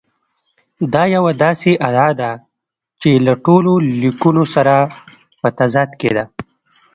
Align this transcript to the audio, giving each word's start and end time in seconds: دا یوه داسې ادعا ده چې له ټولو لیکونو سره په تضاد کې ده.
دا 0.93 1.03
یوه 1.15 1.31
داسې 1.43 1.71
ادعا 1.87 2.09
ده 2.21 2.31
چې 3.01 3.09
له 3.25 3.33
ټولو 3.45 3.73
لیکونو 4.01 4.43
سره 4.55 4.73
په 5.41 5.47
تضاد 5.59 5.89
کې 5.99 6.11
ده. 6.17 6.25